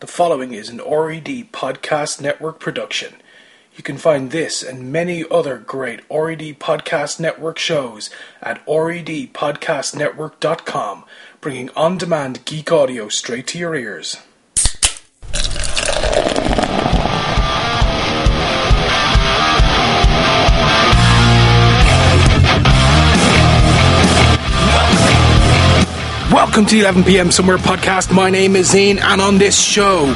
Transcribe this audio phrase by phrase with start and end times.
[0.00, 3.16] The following is an RED Podcast Network production.
[3.76, 8.08] You can find this and many other great RED Podcast Network shows
[8.40, 11.04] at redpodcastnetwork.com,
[11.42, 14.16] bringing on demand geek audio straight to your ears.
[26.50, 27.30] Welcome to the 11 p.m.
[27.30, 28.12] Somewhere podcast.
[28.12, 30.06] My name is Zane, and on this show,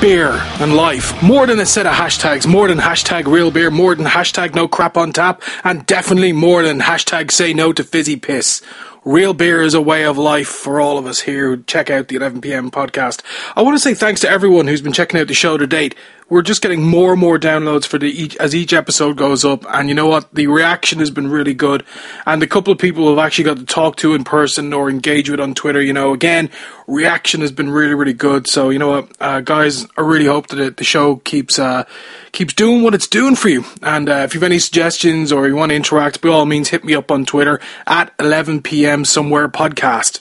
[0.00, 0.30] beer
[0.60, 1.20] and life.
[1.20, 4.68] More than a set of hashtags, more than hashtag real beer, more than hashtag no
[4.68, 8.62] crap on tap, and definitely more than hashtag say no to fizzy piss.
[9.04, 12.06] Real beer is a way of life for all of us here who check out
[12.06, 12.70] the 11 p.m.
[12.70, 13.20] podcast.
[13.56, 15.96] I want to say thanks to everyone who's been checking out the show to date.
[16.28, 19.66] We're just getting more and more downloads for the each as each episode goes up,
[19.68, 20.32] and you know what?
[20.34, 21.84] The reaction has been really good,
[22.24, 25.28] and a couple of people have actually got to talk to in person or engage
[25.28, 25.82] with on Twitter.
[25.82, 26.48] You know, again,
[26.86, 28.48] reaction has been really, really good.
[28.48, 31.84] So you know what, uh, guys, I really hope that it, the show keeps uh,
[32.32, 33.64] keeps doing what it's doing for you.
[33.82, 36.70] And uh, if you have any suggestions or you want to interact, by all means,
[36.70, 38.62] hit me up on Twitter at 11
[39.04, 40.20] somewhere podcast.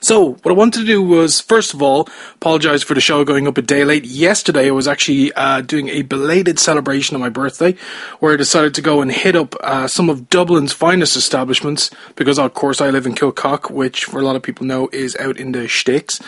[0.00, 3.48] So, what I wanted to do was, first of all, apologise for the show going
[3.48, 4.04] up a day late.
[4.04, 7.74] Yesterday, I was actually uh, doing a belated celebration of my birthday,
[8.20, 12.38] where I decided to go and hit up uh, some of Dublin's finest establishments, because
[12.38, 15.36] of course I live in Kilcock, which for a lot of people know is out
[15.36, 16.20] in the sticks.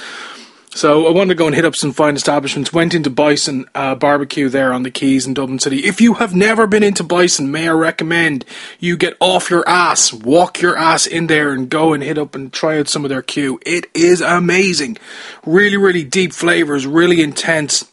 [0.73, 2.73] So I wanted to go and hit up some fine establishments.
[2.73, 5.85] Went into Bison uh, Barbecue there on the Quays in Dublin City.
[5.85, 8.45] If you have never been into Bison, may I recommend
[8.79, 12.37] you get off your ass, walk your ass in there, and go and hit up
[12.37, 13.59] and try out some of their Q.
[13.67, 14.97] It is amazing.
[15.45, 17.91] Really, really deep flavors, really intense.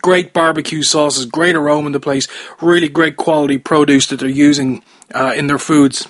[0.00, 2.26] Great barbecue sauces, great aroma in the place,
[2.62, 4.82] really great quality produce that they're using
[5.14, 6.08] uh, in their foods.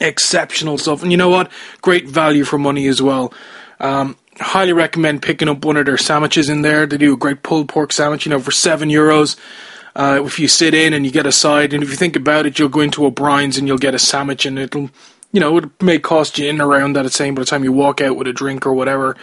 [0.00, 1.02] Exceptional stuff.
[1.02, 1.52] And you know what?
[1.82, 3.32] Great value for money as well.
[3.78, 6.86] Um, highly recommend picking up one of their sandwiches in there.
[6.86, 9.36] They do a great pulled pork sandwich, you know, for seven euros.
[9.94, 12.46] Uh, if you sit in and you get a side, and if you think about
[12.46, 14.90] it, you'll go into O'Brien's and you'll get a sandwich, and it'll,
[15.32, 18.00] you know, it may cost you in around that same by the time you walk
[18.00, 19.16] out with a drink or whatever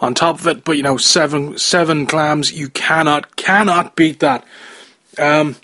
[0.00, 0.64] on top of it.
[0.64, 4.44] But you know, seven seven clams, you cannot cannot beat that.
[5.16, 5.56] Um,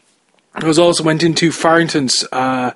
[0.55, 2.25] I was also went into Farrington's.
[2.31, 2.73] Uh,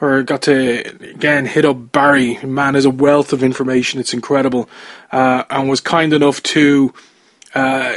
[0.00, 0.80] or got to
[1.10, 2.38] again hit up Barry.
[2.44, 4.68] Man has a wealth of information; it's incredible,
[5.12, 6.92] uh, and was kind enough to
[7.54, 7.94] uh,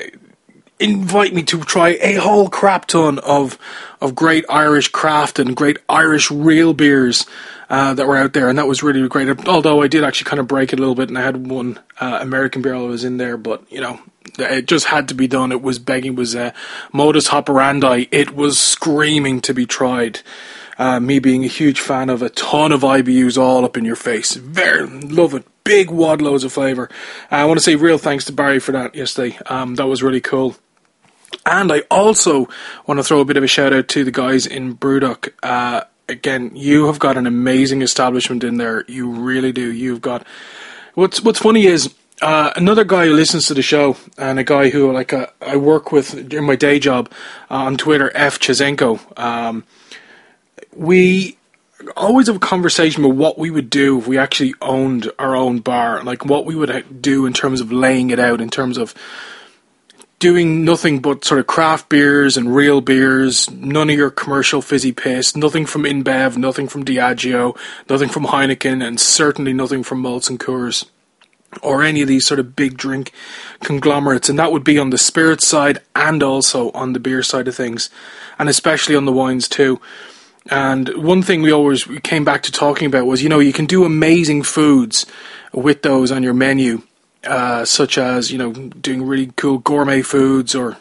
[0.80, 3.58] invite me to try a whole crap ton of
[4.02, 7.26] of great Irish craft and great Irish real beers.
[7.72, 9.48] Uh, that were out there, and that was really great.
[9.48, 11.80] Although I did actually kind of break it a little bit, and I had one
[12.00, 14.00] uh, American beer I was in there, but you know,
[14.40, 15.52] it just had to be done.
[15.52, 16.52] It was begging, was a
[16.92, 18.06] modus operandi.
[18.12, 20.22] It was screaming to be tried.
[20.80, 23.98] Uh, me being a huge fan of a ton of IBUs all up in your
[23.98, 24.36] face.
[24.36, 25.46] Very love it.
[25.66, 26.90] Big wad loads of flavour.
[27.30, 29.38] I want to say real thanks to Barry for that yesterday.
[29.48, 30.56] Um, that was really cool.
[31.46, 32.48] And I also
[32.88, 35.32] want to throw a bit of a shout out to the guys in Brewdog.
[35.44, 38.86] Uh, again, you have got an amazing establishment in there.
[38.88, 39.72] You really do.
[39.72, 40.26] You've got.
[40.96, 44.70] What's What's funny is uh, another guy who listens to the show and a guy
[44.70, 47.12] who like uh, I work with in my day job
[47.50, 49.20] uh, on Twitter, F Chazenko.
[49.20, 49.64] Um,
[50.76, 51.38] we
[51.96, 55.60] always have a conversation about what we would do if we actually owned our own
[55.60, 58.78] bar, like what we would uh, do in terms of laying it out, in terms
[58.78, 58.94] of
[60.20, 64.92] doing nothing but sort of craft beers and real beers, none of your commercial fizzy
[64.92, 67.58] piss, nothing from InBev, nothing from Diageo,
[67.90, 70.86] nothing from Heineken, and certainly nothing from Molson Coors.
[71.64, 73.12] Or any of these sort of big drink
[73.64, 77.48] conglomerates, and that would be on the spirit side and also on the beer side
[77.48, 77.90] of things,
[78.38, 79.82] and especially on the wines too.
[80.48, 83.66] And one thing we always came back to talking about was, you know, you can
[83.66, 85.06] do amazing foods
[85.54, 86.82] with those on your menu,
[87.24, 90.78] uh, such as, you know, doing really cool gourmet foods or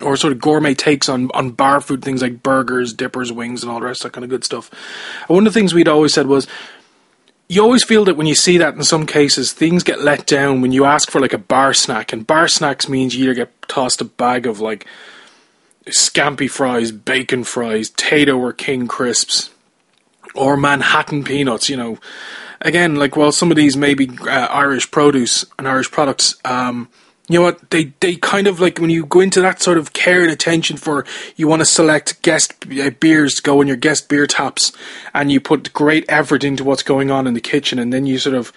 [0.00, 3.70] or sort of gourmet takes on, on bar food, things like burgers, dippers, wings, and
[3.70, 4.70] all the rest that kind of good stuff.
[5.28, 6.46] And one of the things we'd always said was,
[7.48, 10.62] you always feel that when you see that in some cases, things get let down
[10.62, 12.12] when you ask for like a bar snack.
[12.12, 14.86] And bar snacks means you either get tossed a bag of like
[15.86, 19.50] scampi fries, bacon fries, Tayto or King crisps,
[20.34, 21.68] or Manhattan peanuts.
[21.68, 21.98] You know,
[22.60, 26.88] again, like while some of these may be uh, Irish produce and Irish products, um,
[27.28, 27.70] you know what?
[27.70, 30.76] They they kind of like when you go into that sort of care and attention
[30.76, 31.04] for
[31.36, 34.72] you want to select guest uh, beers to go in your guest beer taps,
[35.14, 38.18] and you put great effort into what's going on in the kitchen, and then you
[38.18, 38.52] sort of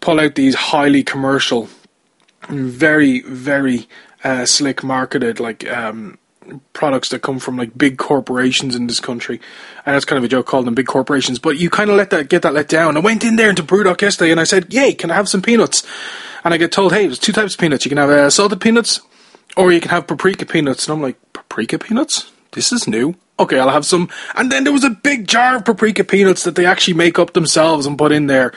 [0.00, 1.68] pull out these highly commercial,
[2.48, 3.88] very very
[4.24, 6.18] uh, slick marketed like um,
[6.72, 9.40] products that come from like big corporations in this country,
[9.86, 11.38] and that's kind of a joke calling them big corporations.
[11.38, 12.96] But you kind of let that get that let down.
[12.96, 15.42] I went in there into Brewdog yesterday and I said, "Yay, can I have some
[15.42, 15.84] peanuts?"
[16.44, 17.84] and I get told, hey, there's two types of peanuts.
[17.84, 19.00] You can have uh, salted peanuts,
[19.56, 20.86] or you can have paprika peanuts.
[20.86, 22.32] And I'm like, paprika peanuts?
[22.52, 23.16] This is new.
[23.38, 24.08] Okay, I'll have some.
[24.34, 27.34] And then there was a big jar of paprika peanuts that they actually make up
[27.34, 28.52] themselves and put in there.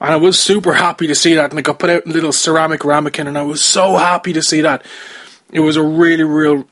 [0.00, 1.50] And I was super happy to see that.
[1.50, 4.32] And I got put out in a little ceramic ramekin, and I was so happy
[4.32, 4.84] to see that.
[5.52, 6.66] It was a really, real.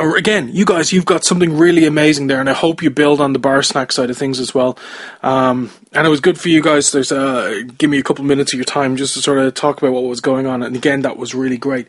[0.00, 3.32] Again, you guys, you've got something really amazing there, and I hope you build on
[3.32, 4.78] the bar snack side of things as well.
[5.22, 6.90] Um, and it was good for you guys.
[6.92, 9.82] There's uh, give me a couple minutes of your time just to sort of talk
[9.82, 11.88] about what was going on, and again, that was really great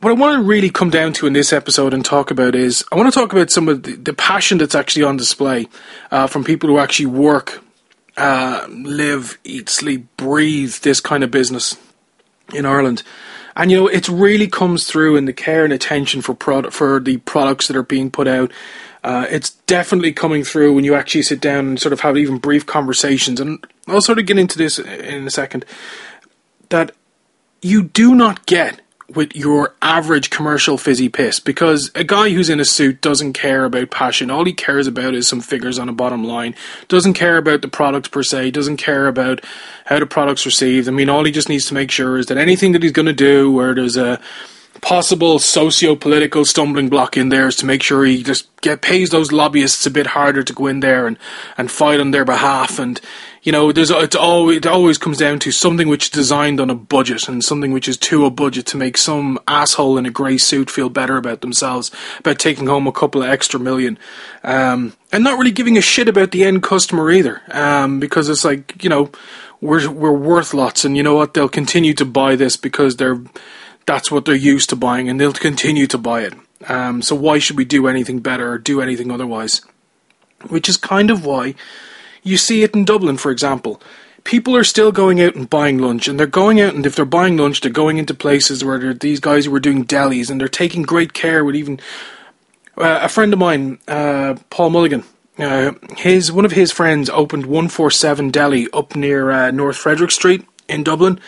[0.00, 2.84] what I want to really come down to in this episode and talk about is
[2.90, 5.68] I want to talk about some of the, the passion that's actually on display
[6.10, 7.62] uh, from people who actually work,
[8.16, 11.76] uh, live, eat, sleep, breathe this kind of business
[12.54, 13.02] in Ireland.
[13.56, 17.00] And you know, it really comes through in the care and attention for product for
[17.00, 18.52] the products that are being put out.
[19.02, 22.38] Uh, it's definitely coming through when you actually sit down and sort of have even
[22.38, 23.40] brief conversations.
[23.40, 25.64] And I'll sort of get into this in a second.
[26.68, 26.92] That
[27.62, 28.80] you do not get
[29.14, 33.64] with your average commercial fizzy piss because a guy who's in a suit doesn't care
[33.64, 34.30] about passion.
[34.30, 36.54] All he cares about is some figures on a bottom line.
[36.88, 38.52] Doesn't care about the product per se.
[38.52, 39.44] Doesn't care about
[39.86, 40.88] how the product's received.
[40.88, 43.06] I mean, all he just needs to make sure is that anything that he's going
[43.06, 44.20] to do where there's a
[44.80, 49.32] possible socio-political stumbling block in there is to make sure he just get pays those
[49.32, 51.18] lobbyists a bit harder to go in there and,
[51.58, 53.00] and fight on their behalf and
[53.42, 56.68] you know, there's it's always it always comes down to something which is designed on
[56.68, 60.10] a budget and something which is to a budget to make some asshole in a
[60.10, 63.98] grey suit feel better about themselves about taking home a couple of extra million,
[64.44, 68.44] um, and not really giving a shit about the end customer either, um, because it's
[68.44, 69.10] like you know
[69.62, 73.22] we're we're worth lots, and you know what they'll continue to buy this because they're
[73.86, 76.34] that's what they're used to buying, and they'll continue to buy it.
[76.68, 79.62] Um, so why should we do anything better or do anything otherwise?
[80.48, 81.54] Which is kind of why
[82.22, 83.80] you see it in Dublin, for example.
[84.24, 87.04] People are still going out and buying lunch, and they're going out, and if they're
[87.04, 90.30] buying lunch, they're going into places where there are these guys who are doing delis,
[90.30, 91.80] and they're taking great care with even.
[92.76, 95.04] Uh, a friend of mine, uh, Paul Mulligan,
[95.38, 100.46] uh, his one of his friends opened 147 Deli up near uh, North Frederick Street
[100.68, 101.18] in Dublin.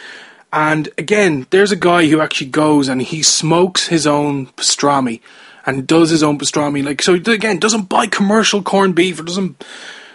[0.53, 5.21] And again, there's a guy who actually goes and he smokes his own pastrami
[5.65, 6.85] and does his own pastrami.
[6.85, 9.65] Like so, again, doesn't buy commercial corned beef or doesn't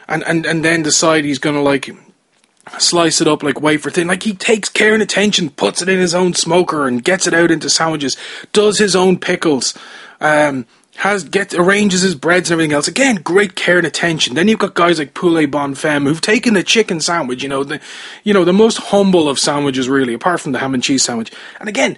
[0.07, 1.89] and, and, and then decide he's going to like
[2.80, 4.07] slice it up like wafer thin.
[4.07, 7.33] Like he takes care and attention, puts it in his own smoker and gets it
[7.33, 8.18] out into sandwiches,
[8.54, 9.77] does his own pickles,
[10.19, 10.65] um,
[10.98, 12.88] has gets arranges his breads and everything else.
[12.88, 14.33] Again, great care and attention.
[14.33, 17.80] Then you've got guys like Poulet Bon who've taken the chicken sandwich, you know, the
[18.24, 21.31] you know, the most humble of sandwiches really, apart from the ham and cheese sandwich.
[21.60, 21.98] And again,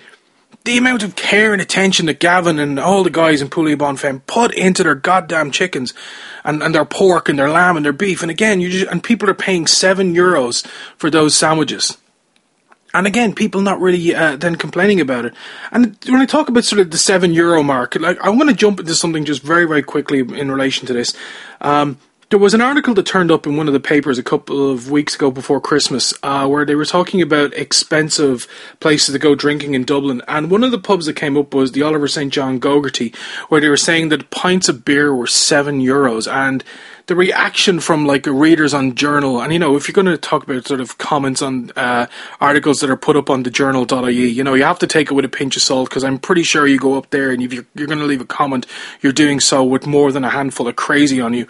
[0.65, 3.97] the amount of care and attention that Gavin and all the guys in Poulet Bon
[3.97, 5.93] put into their goddamn chickens
[6.43, 8.21] and, and their pork and their lamb and their beef.
[8.21, 10.65] And again, you just, and people are paying seven euros
[10.97, 11.97] for those sandwiches.
[12.93, 15.33] And again, people not really uh, then complaining about it.
[15.71, 18.55] And when I talk about sort of the seven euro mark, like I want to
[18.55, 21.15] jump into something just very, very quickly in relation to this.
[21.61, 24.71] Um, there was an article that turned up in one of the papers a couple
[24.71, 28.47] of weeks ago before Christmas uh, where they were talking about expensive
[28.79, 30.21] places to go drinking in Dublin.
[30.27, 32.31] And one of the pubs that came up was the Oliver St.
[32.31, 33.15] John Gogarty,
[33.49, 36.31] where they were saying that pints of beer were seven euros.
[36.31, 36.63] And
[37.07, 40.43] the reaction from like readers on journal and you know if you're going to talk
[40.43, 42.05] about sort of comments on uh,
[42.39, 45.15] articles that are put up on the journal.ie you know you have to take it
[45.15, 47.51] with a pinch of salt because i'm pretty sure you go up there and if
[47.51, 48.67] you're, you're going to leave a comment
[49.01, 51.47] you're doing so with more than a handful of crazy on you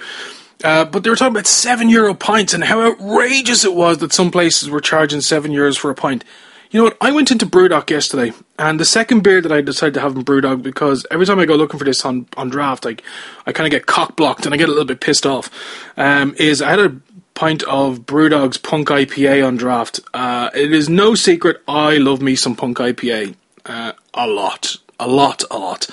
[0.63, 4.13] uh, but they were talking about seven euro pints and how outrageous it was that
[4.13, 6.23] some places were charging seven euros for a pint.
[6.71, 6.97] You know what?
[7.01, 10.23] I went into Brewdog yesterday, and the second beer that I decided to have in
[10.23, 13.03] Brewdog because every time I go looking for this on, on draft, like
[13.47, 15.49] I kind of get cock blocked and I get a little bit pissed off.
[15.97, 16.95] Um, is I had a
[17.33, 20.01] pint of Brewdog's Punk IPA on draft.
[20.13, 23.35] Uh, it is no secret I love me some Punk IPA
[23.65, 25.87] uh, a lot, a lot, a lot.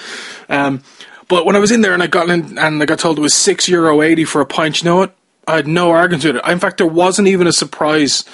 [0.49, 0.83] Um,
[1.29, 3.23] but when I was in there and I got in and I got told it
[3.23, 5.17] was six euro eighty for a pint, you know what?
[5.49, 6.49] I had no argument with it.
[6.49, 8.25] In fact, there wasn't even a surprise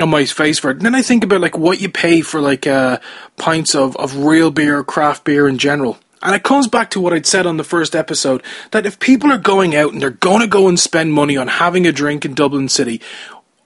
[0.00, 0.78] on my face for it.
[0.78, 2.98] And then I think about like what you pay for like uh,
[3.36, 5.98] pints of, of real beer, craft beer in general.
[6.22, 9.30] And it comes back to what I'd said on the first episode that if people
[9.30, 12.24] are going out and they're going to go and spend money on having a drink
[12.24, 13.00] in Dublin City,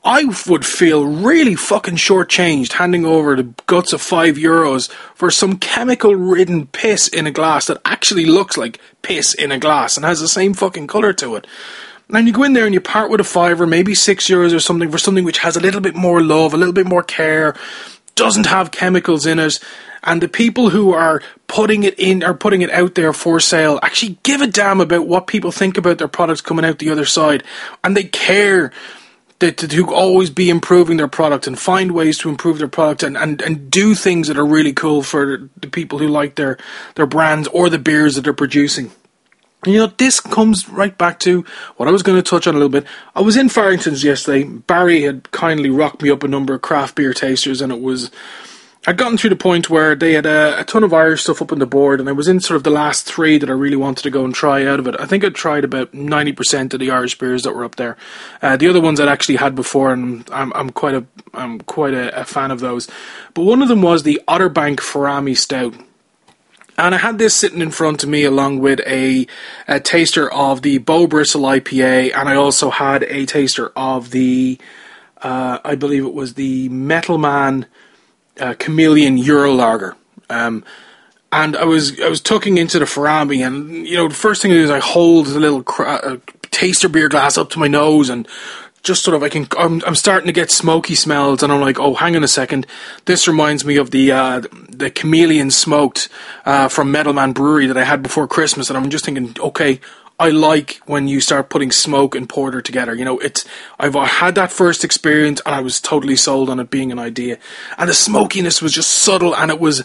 [0.02, 5.58] I would feel really fucking shortchanged handing over the guts of five euros for some
[5.58, 10.06] chemical ridden piss in a glass that actually looks like piss in a glass and
[10.06, 11.46] has the same fucking colour to it.
[12.08, 14.54] And you go in there and you part with a five or maybe six euros
[14.54, 17.02] or something for something which has a little bit more love, a little bit more
[17.02, 17.54] care,
[18.14, 19.60] doesn't have chemicals in it,
[20.02, 23.78] and the people who are putting it in are putting it out there for sale
[23.82, 27.04] actually give a damn about what people think about their products coming out the other
[27.04, 27.44] side,
[27.84, 28.72] and they care
[29.40, 33.16] that to always be improving their product and find ways to improve their product and,
[33.16, 36.58] and, and do things that are really cool for the people who like their
[36.94, 38.90] their brands or the beers that they're producing.
[39.66, 41.44] You know, this comes right back to
[41.76, 42.86] what I was going to touch on a little bit.
[43.14, 44.44] I was in Farrington's yesterday.
[44.44, 48.10] Barry had kindly rocked me up a number of craft beer tasters, and it was
[48.86, 51.52] I'd gotten through the point where they had a, a, ton of Irish stuff up
[51.52, 53.76] on the board, and I was in sort of the last three that I really
[53.76, 54.96] wanted to go and try out of it.
[54.98, 57.98] I think I'd tried about ninety percent of the Irish beers that were up there.
[58.40, 61.92] Uh, the other ones I'd actually had before, and I'm, I'm quite a I'm quite
[61.92, 62.88] a, a, fan of those.
[63.34, 65.74] But one of them was the Otterbank Farami Stout.
[66.78, 69.26] And I had this sitting in front of me along with a,
[69.68, 74.58] a taster of the Bo Bristle IPA, and I also had a taster of the,
[75.20, 77.66] uh, I believe it was the Metalman
[78.40, 79.96] uh, Chameleon Euro Lager.
[80.28, 80.64] Um,
[81.32, 84.50] and I was I was tucking into the Farami, and you know the first thing
[84.50, 86.16] I do is I hold the little uh,
[86.50, 88.26] taster beer glass up to my nose, and
[88.82, 91.78] just sort of I can I'm, I'm starting to get smoky smells, and I'm like,
[91.78, 92.66] oh, hang on a second,
[93.04, 96.08] this reminds me of the uh, the Chameleon smoked
[96.44, 99.80] uh, from Metalman Brewery that I had before Christmas, and I'm just thinking, okay,
[100.20, 102.94] I like when you start putting smoke and porter together.
[102.94, 103.46] You know, it's
[103.78, 107.38] I've had that first experience and I was totally sold on it being an idea.
[107.78, 109.80] And the smokiness was just subtle and it was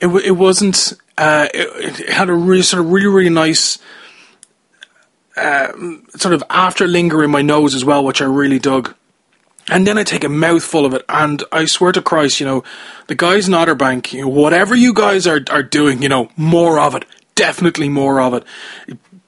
[0.00, 3.78] it it wasn't uh, it, it, had a really sort of really really nice
[5.36, 5.68] uh,
[6.16, 8.92] sort of after linger in my nose as well, which I really dug.
[9.70, 12.64] And then I take a mouthful of it, and I swear to Christ, you know,
[13.06, 16.78] the guys in Otterbank, you know, whatever you guys are, are doing, you know, more
[16.78, 17.06] of it.
[17.34, 18.44] Definitely more of it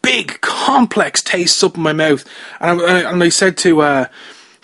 [0.07, 2.25] big, complex tastes up in my mouth.
[2.61, 4.07] And I, and I said to uh,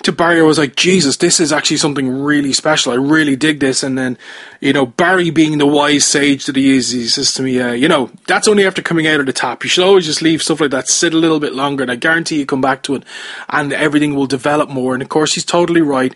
[0.04, 2.92] to Barry, I was like, Jesus, this is actually something really special.
[2.92, 3.82] I really dig this.
[3.82, 4.18] And then,
[4.60, 7.72] you know, Barry being the wise sage that he is, he says to me, uh,
[7.72, 9.62] you know, that's only after coming out of the tap.
[9.62, 11.82] You should always just leave stuff like that sit a little bit longer.
[11.82, 13.04] And I guarantee you come back to it
[13.48, 14.94] and everything will develop more.
[14.94, 16.14] And of course, he's totally right.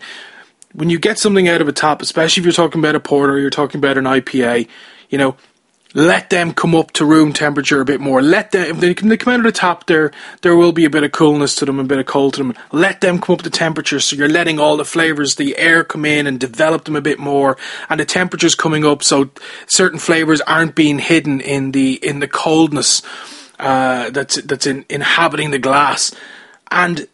[0.73, 3.39] When you get something out of a tap, especially if you're talking about a porter,
[3.39, 4.67] you're talking about an IPA,
[5.09, 5.35] you know,
[5.97, 8.21] let them come up to room temperature a bit more.
[8.21, 10.11] Let them, if they, come out of the top, there
[10.43, 12.53] there will be a bit of coolness to them, a bit of cold to them.
[12.71, 16.05] Let them come up to temperature, so you're letting all the flavors, the air come
[16.05, 17.57] in and develop them a bit more,
[17.89, 19.31] and the temperature's coming up, so
[19.65, 23.01] certain flavors aren't being hidden in the in the coldness
[23.57, 26.13] uh, that's that's in, inhabiting the glass,
[26.69, 27.07] and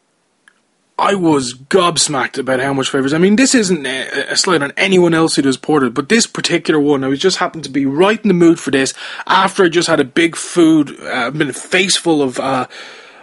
[0.97, 3.13] I was gobsmacked about how much flavors.
[3.13, 6.79] I mean, this isn't a, slight on anyone else who does ported, but this particular
[6.79, 8.93] one, I was just happened to be right in the mood for this
[9.25, 12.67] after I just had a big food, uh, been a face full of uh,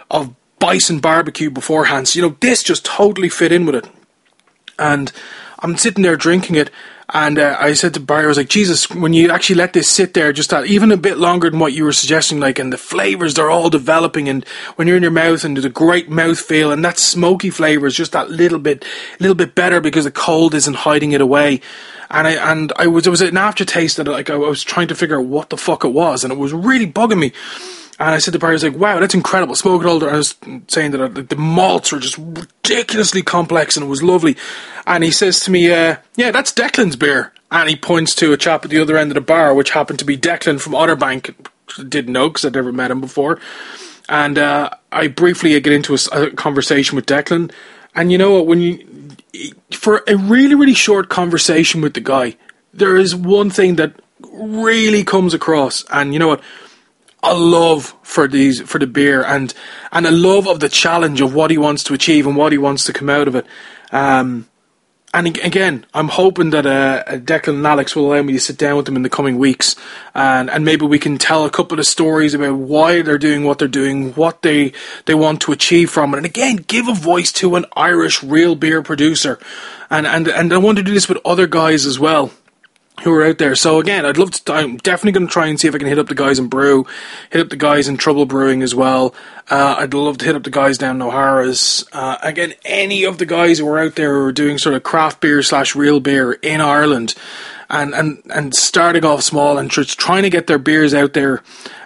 [0.09, 2.09] of bison barbecue beforehand.
[2.09, 3.89] So you know, this just totally fit in with it,
[4.77, 5.11] and
[5.61, 6.71] I'm sitting there drinking it,
[7.13, 9.89] and uh, I said to Barry, I was like, Jesus, when you actually let this
[9.89, 12.73] sit there just that, even a bit longer than what you were suggesting, like, and
[12.73, 14.43] the flavors, they're all developing, and
[14.75, 17.85] when you're in your mouth, and there's a great mouth feel, and that smoky flavor
[17.85, 18.85] is just that little bit,
[19.19, 21.61] little bit better because the cold isn't hiding it away.
[22.09, 24.95] And I, and I was, it was an aftertaste that, like, I was trying to
[24.95, 27.33] figure out what the fuck it was, and it was really bugging me.
[28.01, 29.53] And I said to Barry, I was like, wow, that's incredible.
[29.53, 30.09] Smoke it older.
[30.09, 30.33] I was
[30.67, 34.37] saying that uh, the malts were just ridiculously complex and it was lovely.
[34.87, 37.31] And he says to me, uh, yeah, that's Declan's beer.
[37.51, 39.99] And he points to a chap at the other end of the bar, which happened
[39.99, 41.35] to be Declan from Otterbank.
[41.87, 43.39] Didn't know because I'd never met him before.
[44.09, 47.51] And uh, I briefly get into a, a conversation with Declan.
[47.93, 48.47] And you know what?
[48.47, 49.13] When you,
[49.69, 52.35] for a really, really short conversation with the guy,
[52.73, 53.93] there is one thing that
[54.33, 55.85] really comes across.
[55.91, 56.41] And you know what?
[57.23, 59.53] A love for these for the beer and
[59.91, 62.57] and a love of the challenge of what he wants to achieve and what he
[62.57, 63.45] wants to come out of it.
[63.91, 64.47] Um,
[65.13, 68.77] and again, I'm hoping that uh, Declan and Alex will allow me to sit down
[68.77, 69.75] with them in the coming weeks,
[70.15, 73.59] and and maybe we can tell a couple of stories about why they're doing what
[73.59, 74.71] they're doing, what they
[75.05, 78.55] they want to achieve from it, and again, give a voice to an Irish real
[78.55, 79.37] beer producer,
[79.89, 82.31] and and and I want to do this with other guys as well
[83.03, 83.55] who are out there.
[83.55, 84.53] So again, I'd love to.
[84.53, 86.49] I'm definitely going to try and see if I can hit up the guys in
[86.49, 86.87] Brú,
[87.29, 89.13] hit up the guys in Trouble Brewing as well.
[89.49, 91.85] Uh, I'd love to hit up the guys down in O'Hara's.
[91.91, 94.83] Uh, again, any of the guys who are out there who are doing sort of
[94.83, 97.15] craft beer slash real beer in Ireland,
[97.71, 101.41] and and and starting off small and just trying to get their beers out there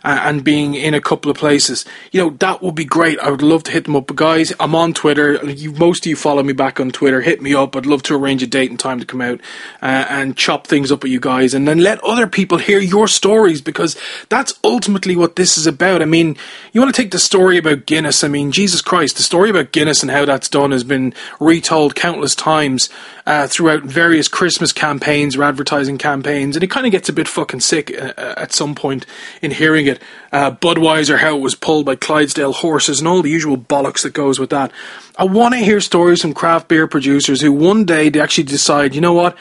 [0.06, 3.20] and being in a couple of places, you know, that would be great.
[3.20, 4.06] I would love to hit them up.
[4.08, 5.44] But guys, I'm on Twitter.
[5.50, 7.22] You, most of you follow me back on Twitter.
[7.22, 7.76] Hit me up.
[7.76, 9.42] I'd love to arrange a date and time to come out
[9.82, 13.08] uh, and chop things up with you guys and then let other people hear your
[13.08, 13.98] stories because
[14.30, 16.04] that's ultimately what this is about.
[16.04, 16.38] I mean,
[16.72, 18.24] you want to take the story about Guinness.
[18.24, 21.96] I mean, Jesus Christ, the story about Guinness and how that's done has been retold
[21.96, 22.90] countless times
[23.26, 27.28] uh, throughout various Christmas campaigns or advertising campaigns, and it kind of gets a bit
[27.28, 29.06] fucking sick uh, uh, at some point
[29.42, 30.02] in hearing it.
[30.32, 34.14] Uh, Budweiser, how it was pulled by Clydesdale horses, and all the usual bollocks that
[34.14, 34.72] goes with that.
[35.18, 38.94] I want to hear stories from craft beer producers who one day they actually decide,
[38.94, 39.38] you know what?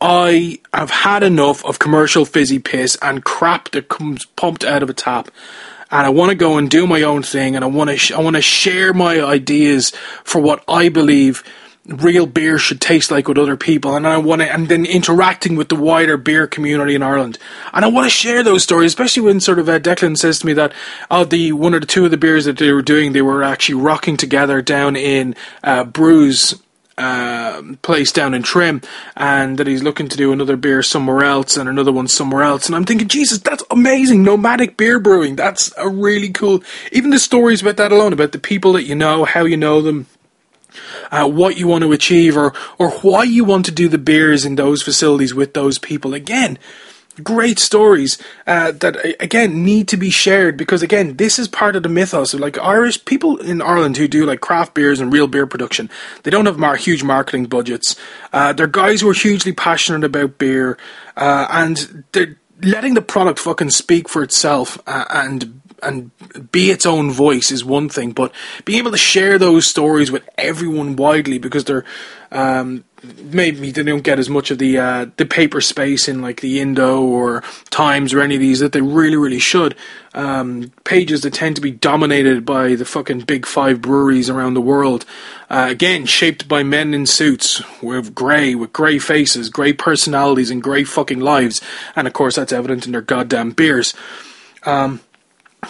[0.00, 4.90] I have had enough of commercial fizzy piss and crap that comes pumped out of
[4.90, 5.30] a tap
[5.90, 8.10] and I want to go and do my own thing, and I want to sh-
[8.10, 9.90] I want to share my ideas
[10.24, 11.44] for what I believe
[11.86, 15.56] real beer should taste like with other people, and I want to and then interacting
[15.56, 17.38] with the wider beer community in Ireland,
[17.72, 20.46] and I want to share those stories, especially when sort of uh, Declan says to
[20.46, 20.72] me that
[21.10, 23.42] oh the one or the two of the beers that they were doing, they were
[23.42, 26.60] actually rocking together down in uh, Brú's
[26.96, 28.80] uh, place down in Trim,
[29.16, 32.66] and that he's looking to do another beer somewhere else and another one somewhere else.
[32.66, 34.22] And I'm thinking, Jesus, that's amazing!
[34.22, 35.36] Nomadic beer brewing.
[35.36, 36.62] That's a really cool.
[36.92, 39.80] Even the stories about that alone, about the people that you know, how you know
[39.80, 40.06] them.
[41.10, 44.44] Uh, what you want to achieve, or or why you want to do the beers
[44.44, 46.14] in those facilities with those people.
[46.14, 46.58] Again,
[47.22, 51.82] great stories uh, that again need to be shared because again this is part of
[51.82, 55.28] the mythos of like irish people in ireland who do like craft beers and real
[55.28, 55.88] beer production
[56.24, 57.94] they don't have mar- huge marketing budgets
[58.32, 60.76] uh, they're guys who are hugely passionate about beer
[61.16, 66.10] uh, and they're letting the product fucking speak for itself uh, and and
[66.50, 68.32] be its own voice is one thing, but
[68.64, 71.84] being able to share those stories with everyone widely because they're
[72.32, 72.84] um,
[73.22, 76.60] maybe they don't get as much of the uh, the paper space in like the
[76.60, 79.76] Indo or Times or any of these that they really really should.
[80.14, 84.60] Um, pages that tend to be dominated by the fucking big five breweries around the
[84.60, 85.04] world.
[85.50, 90.62] Uh, again, shaped by men in suits with grey, with grey faces, grey personalities, and
[90.62, 91.60] grey fucking lives,
[91.94, 93.94] and of course that's evident in their goddamn beers.
[94.64, 95.00] Um,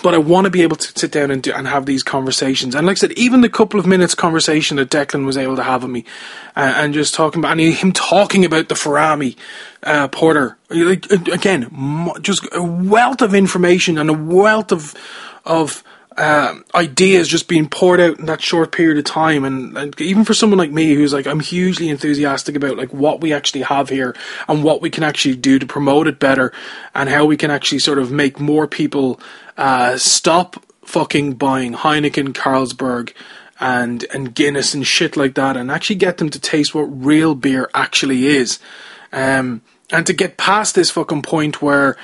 [0.03, 2.75] but I want to be able to sit down and do, and have these conversations.
[2.75, 5.63] And like I said, even the couple of minutes conversation that Declan was able to
[5.63, 6.05] have with me,
[6.57, 9.37] uh, and just talking about and him talking about the Farami
[9.83, 14.95] uh, Porter, again, just a wealth of information and a wealth of
[15.45, 15.85] of
[16.17, 20.25] uh, ideas just being poured out in that short period of time, and, and, even
[20.25, 23.89] for someone like me who's like I'm hugely enthusiastic about like what we actually have
[23.89, 24.15] here
[24.49, 26.53] and what we can actually do to promote it better,
[26.95, 29.21] and how we can actually sort of make more people
[29.57, 33.13] uh, stop fucking buying Heineken, Carlsberg,
[33.59, 37.35] and and Guinness and shit like that, and actually get them to taste what real
[37.35, 38.61] beer actually is,
[39.13, 41.97] um, and to get past this fucking point where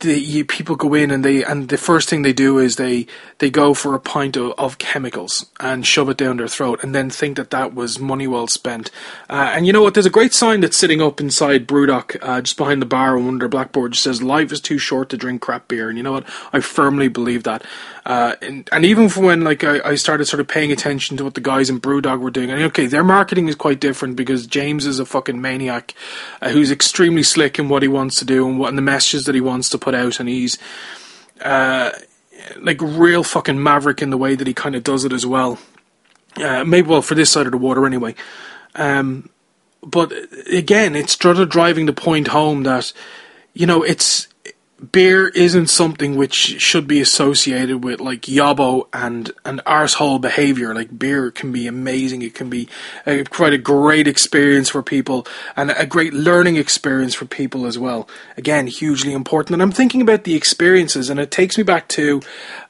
[0.00, 3.06] the, you, people go in and they and the first thing they do is they
[3.38, 6.94] they go for a pint of, of chemicals and shove it down their throat and
[6.94, 8.90] then think that that was money well spent.
[9.28, 9.94] Uh, and you know what?
[9.94, 13.48] There's a great sign that's sitting up inside Brewdog, uh, just behind the bar their
[13.48, 16.28] blackboard, just says "Life is too short to drink crap beer." And you know what?
[16.52, 17.64] I firmly believe that.
[18.04, 21.24] Uh, and, and even from when like I, I, started sort of paying attention to
[21.24, 24.44] what the guys in Brewdog were doing, and okay, their marketing is quite different because
[24.44, 25.94] James is a fucking maniac
[26.40, 29.26] uh, who's extremely slick in what he wants to do and what and the messages
[29.26, 30.58] that he wants to put out, and he's
[31.42, 31.92] uh,
[32.56, 35.60] like real fucking maverick in the way that he kind of does it as well.
[36.36, 38.16] Uh, maybe well for this side of the water anyway.
[38.74, 39.30] Um,
[39.84, 40.12] but
[40.50, 42.92] again, it's sort of driving the point home that
[43.54, 44.26] you know it's
[44.90, 50.74] beer isn't something which should be associated with like yobbo and and arsehole behavior.
[50.74, 52.22] Like beer can be amazing.
[52.22, 52.68] It can be
[53.06, 57.78] a, quite a great experience for people and a great learning experience for people as
[57.78, 58.08] well.
[58.36, 59.54] Again, hugely important.
[59.54, 62.20] And I'm thinking about the experiences, and it takes me back to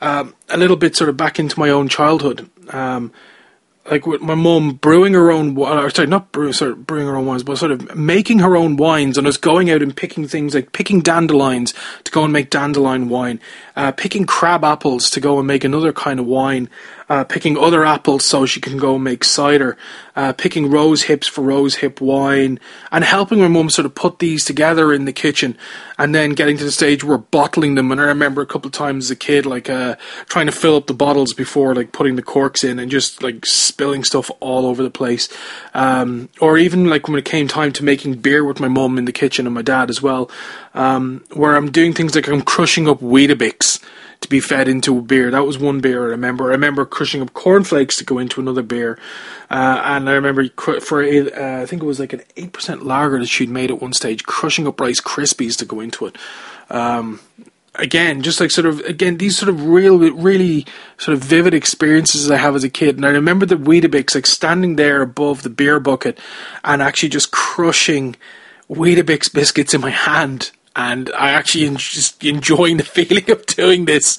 [0.01, 2.48] um, a little bit sort of back into my own childhood.
[2.70, 3.12] Um,
[3.90, 7.27] like with my mum brewing her own, or sorry, not brew, sorry, brewing her own
[7.27, 10.55] wines, but sort of making her own wines and us going out and picking things
[10.55, 13.40] like picking dandelions to go and make dandelion wine,
[13.75, 16.68] uh, picking crab apples to go and make another kind of wine,
[17.09, 19.77] uh, picking other apples so she can go make cider,
[20.17, 22.59] uh, picking rose hips for rose hip wine,
[22.91, 25.57] and helping my mum sort of put these together in the kitchen,
[25.99, 27.91] and then getting to the stage where bottling them.
[27.91, 30.77] And I remember a couple of times as a kid, like uh, trying to fill
[30.77, 34.67] up the bottles before like putting the corks in, and just like spilling stuff all
[34.67, 35.29] over the place.
[35.75, 39.05] Um, or even like when it came time to making beer with my mum in
[39.05, 40.31] the kitchen and my dad as well,
[40.75, 43.83] um, where I'm doing things like I'm crushing up Weetabix
[44.23, 45.31] to be fed into a beer.
[45.31, 46.49] That was one beer I remember.
[46.49, 48.99] I remember crushing up cornflakes to go into another beer.
[49.51, 50.49] Uh, and I remember
[50.81, 53.93] for uh, I think it was like an 8% lager that she'd made at one
[53.93, 56.17] stage, crushing up Rice Krispies to go into it.
[56.71, 57.21] Um,
[57.75, 60.67] again, just like sort of, again, these sort of real, really
[60.99, 62.97] sort of vivid experiences I have as a kid.
[62.97, 66.19] And I remember the Weetabix, like standing there above the beer bucket
[66.65, 68.17] and actually just crushing
[68.71, 74.19] Weetabix biscuits in my hand and I actually just enjoying the feeling of doing this.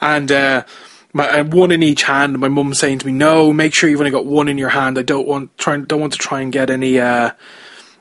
[0.00, 0.64] And uh,
[1.12, 2.38] my, uh, one in each hand.
[2.38, 4.98] My mum saying to me, "No, make sure you've only got one in your hand.
[4.98, 7.32] I don't want try don't want to try and get any." Uh,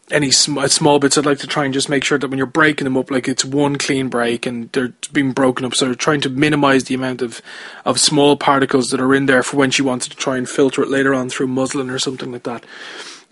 [0.10, 2.48] any sm- small bits, I'd like to try and just make sure that when you're
[2.48, 5.76] breaking them up, like it's one clean break and they're being broken up.
[5.76, 7.42] So trying to minimize the amount of,
[7.84, 10.82] of small particles that are in there for when she wanted to try and filter
[10.82, 12.66] it later on through muslin or something like that.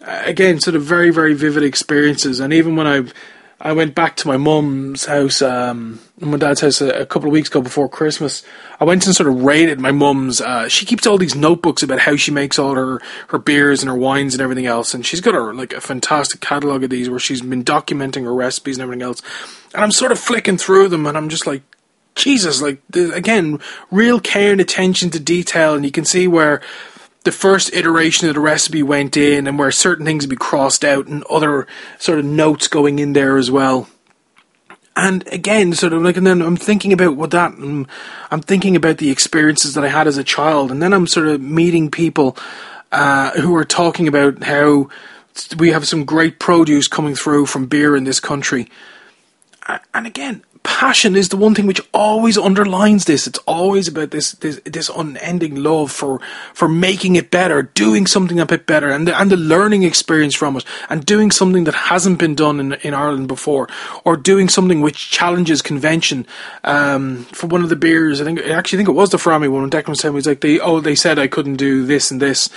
[0.01, 2.41] Uh, again, sort of very, very vivid experiences.
[2.41, 3.13] And even when I've
[3.59, 7.33] I went back to my mum's house, um, my dad's house a, a, couple of
[7.33, 8.43] weeks ago before Christmas.
[8.81, 10.41] I went and sort of raided my mum's.
[10.41, 13.89] Uh, she keeps all these notebooks about how she makes all her, her beers and
[13.89, 14.93] her wines and everything else.
[14.93, 18.35] And she's got a, like a fantastic catalogue of these where she's been documenting her
[18.35, 19.21] recipes and everything else.
[19.73, 21.63] And I'm sort of flicking through them and I'm just like,
[22.15, 23.59] Jesus, like, again,
[23.91, 25.75] real care and attention to detail.
[25.75, 26.61] And you can see where
[27.25, 30.85] the first iteration of the recipe went in and where certain things would be crossed
[30.85, 31.67] out and other
[31.99, 33.89] sort of notes going in there as well.
[34.95, 37.87] And again, sort of like, and then I'm thinking about what that, I'm,
[38.31, 41.27] I'm thinking about the experiences that I had as a child, and then I'm sort
[41.27, 42.37] of meeting people
[42.93, 44.87] uh, who are talking about how
[45.57, 48.69] we have some great produce coming through from beer in this country.
[49.93, 53.27] And again, passion is the one thing which always underlines this.
[53.27, 56.19] It's always about this this, this unending love for
[56.53, 60.35] for making it better, doing something a bit better, and the, and the learning experience
[60.35, 63.69] from it, and doing something that hasn't been done in, in Ireland before,
[64.03, 66.25] or doing something which challenges convention.
[66.63, 69.47] Um, for one of the beers, I think I actually think it was the Ferrami
[69.47, 69.61] one.
[69.61, 72.21] When Declan was saying, was like they oh they said I couldn't do this and
[72.21, 72.49] this,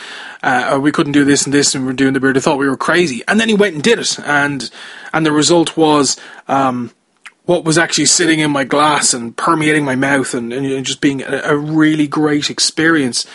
[0.43, 2.33] uh, or we couldn't do this and this, and we are doing the beer.
[2.33, 4.71] They thought we were crazy, and then he went and did it, and
[5.13, 6.17] and the result was.
[6.49, 6.93] Um,
[7.49, 11.23] what was actually sitting in my glass and permeating my mouth and, and just being
[11.23, 13.27] a, a, really great experience.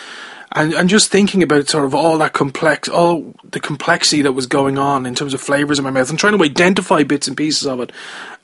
[0.56, 4.46] And, and just thinking about sort of all that complex, all the complexity that was
[4.46, 7.36] going on in terms of flavors in my mouth and trying to identify bits and
[7.36, 7.90] pieces of it.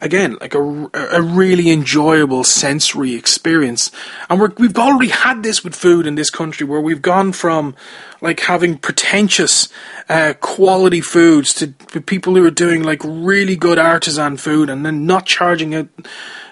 [0.00, 3.92] Again, like a, a really enjoyable sensory experience.
[4.28, 7.76] And we're, we've already had this with food in this country where we've gone from
[8.20, 9.68] like having pretentious
[10.08, 11.68] uh, quality foods to
[12.00, 15.88] people who are doing like really good artisan food and then not charging it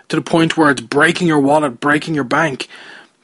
[0.08, 2.68] to the point where it's breaking your wallet, breaking your bank.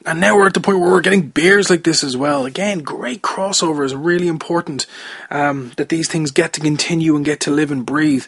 [0.05, 2.45] And now we're at the point where we're getting beers like this as well.
[2.45, 4.85] Again, great crossover is really important
[5.31, 8.25] um, that these things get to continue and get to live and breathe.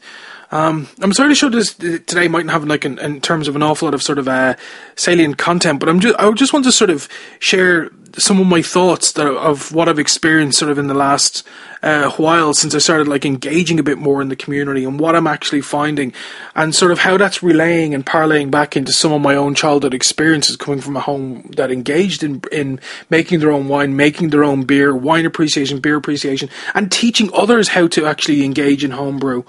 [0.52, 3.64] Um, I'm sorry to show this today mightn't have like in, in terms of an
[3.64, 4.56] awful lot of sort of uh,
[4.96, 7.10] salient content, but I'm just I just want to sort of
[7.40, 11.46] share some of my thoughts that, of what I've experienced sort of in the last
[11.84, 15.16] uh, while since I started like engaging a bit more in the community and what
[15.16, 16.14] I'm actually finding
[16.56, 19.94] and sort of how that's relaying and parlaying back into some of my own childhood
[19.94, 24.44] experiences coming from a home that engaged in in making their own wine, making their
[24.44, 29.44] own beer, wine appreciation, beer appreciation, and teaching others how to actually engage in homebrew.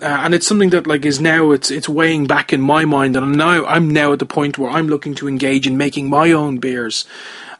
[0.00, 3.16] Uh, and it's something that like is now it's it's weighing back in my mind,
[3.16, 6.08] and I'm now I'm now at the point where I'm looking to engage in making
[6.08, 7.04] my own beers,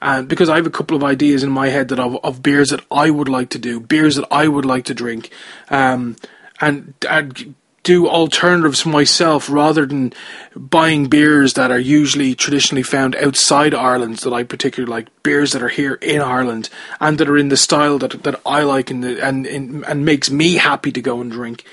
[0.01, 2.85] because I have a couple of ideas in my head that of, of beers that
[2.91, 5.31] I would like to do, beers that I would like to drink,
[5.71, 6.17] um,
[6.61, 10.13] and and do alternatives myself rather than
[10.55, 15.23] buying beers that are usually traditionally found outside Ireland that I particularly like.
[15.23, 16.69] Beers that are here in Ireland
[17.01, 20.31] and that are in the style that that I like and and and, and makes
[20.31, 21.65] me happy to go and drink.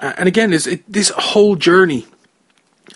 [0.00, 2.06] Uh, and again, it's, it, this whole journey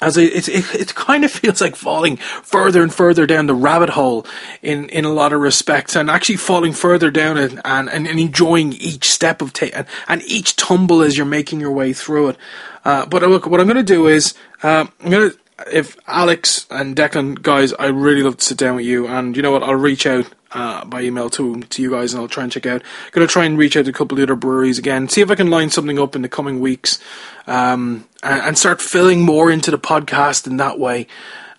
[0.00, 3.90] as it, it, it kind of feels like falling further and further down the rabbit
[3.90, 4.26] hole
[4.62, 8.72] in, in a lot of respects and actually falling further down and, and, and enjoying
[8.74, 12.36] each step of ta- and, and each tumble as you're making your way through it.
[12.84, 15.38] Uh, but look, what I'm going to do is, uh, I'm going to,
[15.72, 19.42] if Alex and Declan, guys, I'd really love to sit down with you and you
[19.42, 22.42] know what, I'll reach out uh, by email to to you guys, and I'll try
[22.42, 22.82] and check out.
[23.12, 25.30] Going to try and reach out to a couple of other breweries again, see if
[25.30, 26.98] I can line something up in the coming weeks,
[27.46, 31.06] um, and, and, start filling more into the podcast in that way.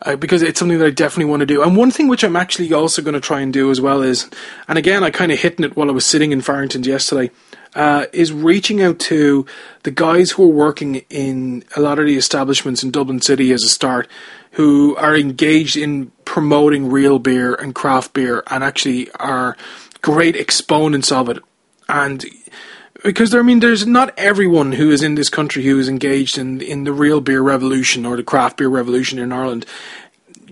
[0.06, 1.64] Uh, because it's something that I definitely want to do.
[1.64, 4.30] And one thing which I'm actually also going to try and do as well is,
[4.68, 7.32] and again, I kind of hitting it while I was sitting in Farrington's yesterday,
[7.74, 9.46] uh, is reaching out to
[9.84, 13.64] the guys who are working in a lot of the establishments in Dublin City as
[13.64, 14.10] a start,
[14.54, 19.58] who are engaged in promoting real beer and craft beer and actually are
[20.02, 21.40] great exponents of it.
[21.90, 22.26] And
[23.04, 26.38] because there, I mean, there's not everyone who is in this country who is engaged
[26.38, 29.66] in in the real beer revolution or the craft beer revolution in Ireland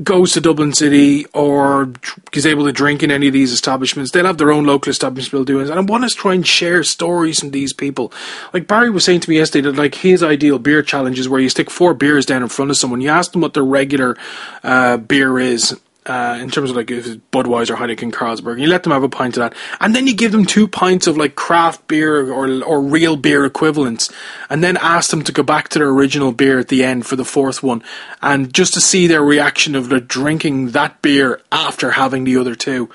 [0.03, 1.91] goes to Dublin City or
[2.33, 5.47] is able to drink in any of these establishments, they'll have their own local establishment
[5.47, 5.69] doing it.
[5.69, 8.11] And I want to try and share stories from these people.
[8.53, 11.39] Like Barry was saying to me yesterday that like his ideal beer challenge is where
[11.39, 14.17] you stick four beers down in front of someone, you ask them what their regular
[14.63, 18.83] uh, beer is, uh, in terms of like if it's Budweiser, Heineken, Carlsberg, you let
[18.83, 21.35] them have a pint of that, and then you give them two pints of like
[21.35, 24.11] craft beer or or real beer equivalents,
[24.49, 27.15] and then ask them to go back to their original beer at the end for
[27.15, 27.83] the fourth one,
[28.21, 32.55] and just to see their reaction of the drinking that beer after having the other
[32.55, 32.89] two.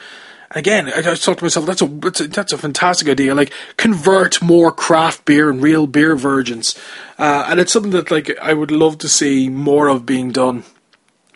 [0.51, 3.37] again, I just thought to myself, that's a, that's a that's a fantastic idea.
[3.37, 6.77] Like convert more craft beer and real beer virgins,
[7.21, 10.65] uh, and it's something that like I would love to see more of being done.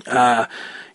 [0.05, 0.47] Uh,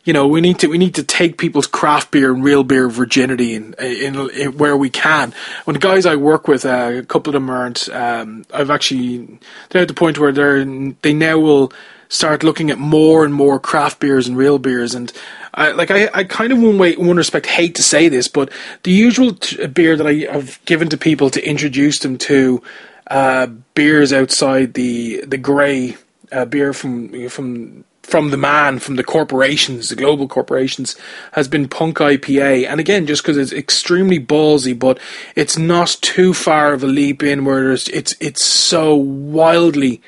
[0.06, 2.88] you know, we need to we need to take people's craft beer and real beer
[2.88, 5.34] virginity in, in, in where we can.
[5.66, 7.90] When the guys I work with, uh, a couple of them aren't.
[7.90, 9.40] Um, I've actually
[9.70, 10.64] they're at the point where they're
[11.02, 11.74] they now will
[12.08, 15.12] start looking at more and more craft beers and real beers and
[15.56, 18.52] I, like I, I kind of one way one respect hate to say this but
[18.84, 22.62] the usual t- beer that I have given to people to introduce them to
[23.08, 25.98] uh, beers outside the the grey
[26.32, 30.96] uh, beer from from from the man, from the corporations, the global corporations,
[31.34, 32.68] has been Punk IPA.
[32.68, 35.00] And again, just because it's extremely ballsy, but
[35.36, 37.88] it's not too far of a leap in where it's
[38.20, 40.02] it's so wildly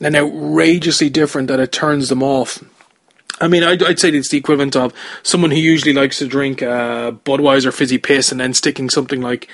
[0.00, 2.62] and outrageously different that it turns them off.
[3.40, 6.62] I mean, I'd, I'd, say it's the equivalent of someone who usually likes to drink
[6.62, 9.48] uh, Budweiser fizzy piss and then sticking something like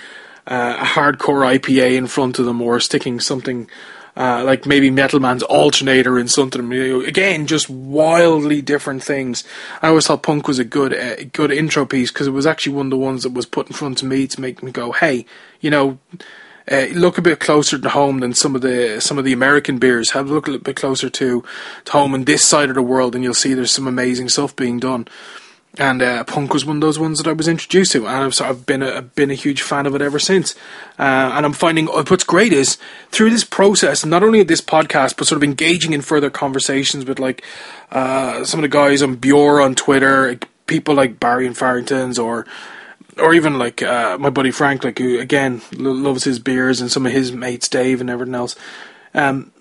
[0.49, 3.69] uh, a hardcore IPA in front of them, or sticking something
[4.17, 6.71] uh, like maybe Metalman's alternator in something.
[6.73, 9.45] You know, again, just wildly different things.
[9.83, 12.75] I always thought punk was a good, uh, good intro piece because it was actually
[12.75, 14.93] one of the ones that was put in front of me to make me go,
[14.93, 15.27] "Hey,
[15.61, 15.99] you know."
[16.69, 19.79] Uh, look a bit closer to home than some of the some of the American
[19.79, 20.11] beers.
[20.11, 21.45] Have a look a little bit closer to,
[21.85, 24.57] to home in this side of the world, and you'll see there's some amazing stuff
[24.57, 25.07] being done
[25.79, 28.35] and uh, punk was one of those ones that I was introduced to, and I've
[28.35, 30.55] sort of been a been a huge fan of it ever since.
[30.99, 32.79] Uh, and I'm finding uh, what's great is
[33.11, 37.19] through this process, not only this podcast, but sort of engaging in further conversations with
[37.19, 37.45] like
[37.91, 42.47] uh, some of the guys on Bure on Twitter, people like Barry and Farringtons, or
[43.19, 47.07] or even like uh, my buddy Frank, like who again loves his beers, and some
[47.07, 48.57] of his mates Dave and everything else.
[49.15, 49.53] Um,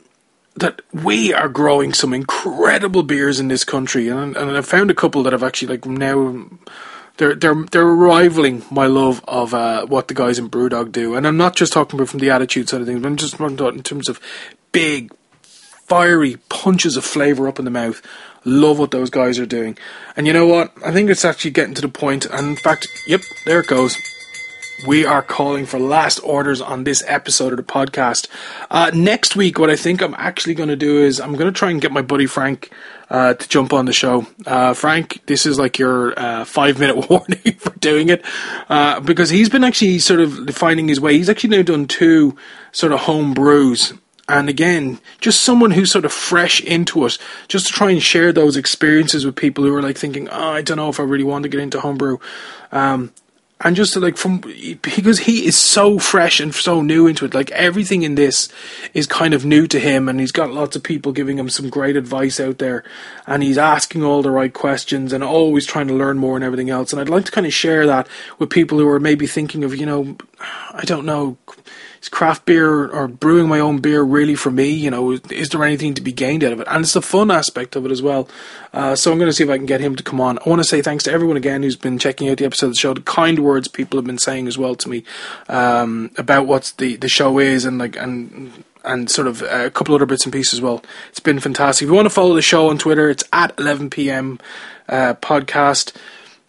[0.56, 4.96] that we are growing some incredible beers in this country, and and I've found a
[4.96, 6.48] couple that have actually like now
[7.18, 11.28] they're they're they're rivaling my love of uh, what the guys in BrewDog do, and
[11.28, 13.60] I'm not just talking about from the attitude side of things, but I'm just talking
[13.60, 14.20] about in terms of
[14.72, 18.02] big, fiery punches of flavour up in the mouth.
[18.48, 19.78] Love what those guys are doing,
[20.16, 20.72] and you know what?
[20.86, 23.98] I think it's actually getting to the point, and in fact, yep, there it goes
[24.88, 28.28] we are calling for last orders on this episode of the podcast.
[28.70, 31.58] Uh, next week, what I think I'm actually going to do is I'm going to
[31.58, 32.72] try and get my buddy Frank
[33.10, 34.28] uh, to jump on the show.
[34.46, 38.24] Uh, Frank, this is like your uh, five minute warning for doing it
[38.70, 41.18] uh, because he's been actually sort of finding his way.
[41.18, 42.36] He's actually now done two
[42.72, 43.94] sort of home brews.
[44.28, 48.34] And again, just someone who's sort of fresh into it, just to try and share
[48.34, 51.24] those experiences with people who are like thinking, oh, I don't know if I really
[51.24, 52.18] want to get into homebrew.
[52.72, 53.14] Um,
[53.62, 54.40] and just like from
[54.82, 58.50] because he is so fresh and so new into it like everything in this
[58.94, 61.70] is kind of new to him and he's got lots of people giving him some
[61.70, 62.84] great advice out there
[63.28, 66.70] and he's asking all the right questions and always trying to learn more and everything
[66.70, 66.92] else.
[66.92, 69.76] And I'd like to kind of share that with people who are maybe thinking of
[69.76, 71.38] you know I don't know
[72.06, 74.70] is craft beer or brewing my own beer really for me?
[74.70, 76.68] You know, is there anything to be gained out of it?
[76.70, 78.30] And it's the fun aspect of it as well.
[78.74, 80.38] Uh, so I'm going to see if I can get him to come on.
[80.40, 82.74] I want to say thanks to everyone again who's been checking out the episode of
[82.74, 82.94] the show.
[82.94, 85.04] The kind words people have been saying as well to me
[85.50, 89.96] um, about what the, the show is and like and and sort of a couple
[89.96, 90.84] other bits and pieces as well.
[91.10, 91.86] It's been fantastic.
[91.86, 94.40] If you want to follow the show on Twitter, it's at 11 p.m.
[94.88, 95.92] Uh, podcast.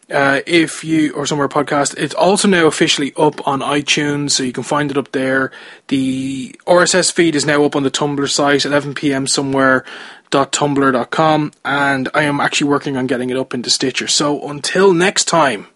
[0.08, 4.52] Uh, if you or somewhere podcast, it's also now officially up on iTunes, so you
[4.52, 5.50] can find it up there.
[5.88, 9.26] The RSS feed is now up on the Tumblr site, 11 p.m.
[9.26, 9.84] somewhere
[10.30, 14.06] tumblr.com and I am actually working on getting it up into Stitcher.
[14.06, 15.68] So until next time,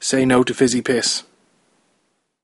[0.00, 1.24] say no to fizzy piss.